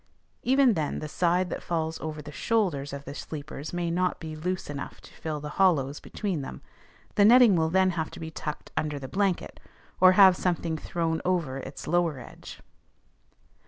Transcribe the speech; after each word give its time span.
Even 0.41 0.73
then 0.73 0.97
the 0.97 1.07
side 1.07 1.51
that 1.51 1.61
falls 1.61 1.99
over 1.99 2.23
the 2.23 2.31
shoulders 2.31 2.91
of 2.91 3.05
the 3.05 3.13
sleepers 3.13 3.71
may 3.71 3.91
not 3.91 4.19
be 4.19 4.35
loose 4.35 4.67
enough 4.67 4.99
to 5.01 5.13
fill 5.13 5.39
the 5.39 5.49
hollows 5.61 5.99
between 5.99 6.41
them; 6.41 6.63
the 7.13 7.23
netting 7.23 7.55
will 7.55 7.69
then 7.69 7.91
have 7.91 8.09
to 8.09 8.19
be 8.19 8.31
tucked 8.31 8.71
under 8.75 8.97
the 8.97 9.07
blanket, 9.07 9.59
or 9.99 10.13
have 10.13 10.35
something 10.35 10.75
thrown 10.75 11.21
over 11.23 11.57
its 11.59 11.85
lower 11.85 12.17
edge. 12.17 12.61